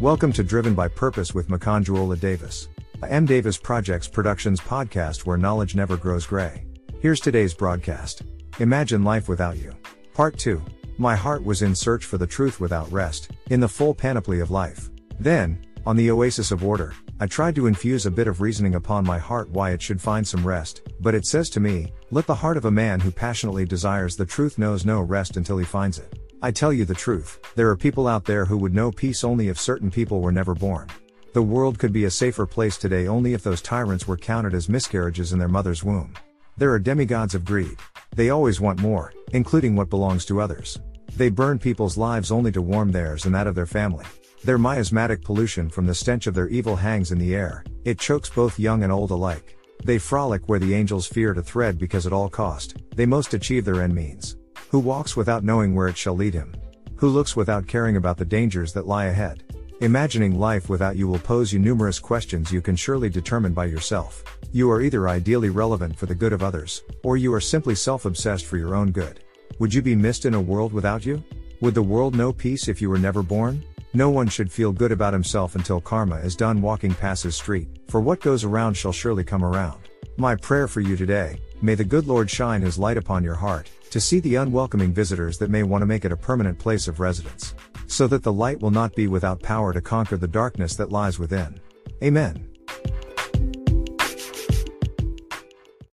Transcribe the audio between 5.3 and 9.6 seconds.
knowledge never grows gray. Here's today's broadcast Imagine Life Without